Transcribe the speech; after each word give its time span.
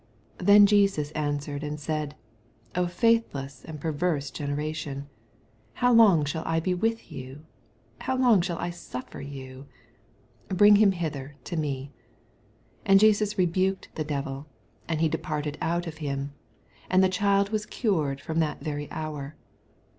17 0.39 0.45
Then 0.47 0.65
Jesus 0.65 1.11
answered 1.11 1.61
and 1.63 1.79
said, 1.79 2.15
faithless 2.89 3.63
and 3.63 3.79
perverse 3.79 4.31
generation, 4.31 5.07
how 5.73 5.93
long 5.93 6.25
shall 6.25 6.41
I 6.47 6.59
be 6.59 6.73
with 6.73 7.11
you? 7.11 7.45
how 7.99 8.17
long 8.17 8.41
shul 8.41 8.57
I 8.57 8.71
suft'er 8.71 9.21
you? 9.21 9.67
bring 10.47 10.77
him 10.77 10.93
hither 10.93 11.35
to 11.43 11.55
me. 11.55 11.91
18 11.91 11.91
And 12.87 12.99
Jesus 12.99 13.37
rebuked 13.37 13.89
the 13.93 14.03
devil; 14.03 14.47
and 14.87 15.01
he 15.01 15.07
departed 15.07 15.59
out 15.61 15.85
of 15.85 15.97
hiia: 15.97 16.15
an 16.89 17.03
I 17.03 17.05
th« 17.05 17.13
child 17.13 17.49
was 17.51 17.67
cured 17.67 18.19
from 18.19 18.39
that 18.39 18.59
very 18.63 18.89
hour. 18.89 19.35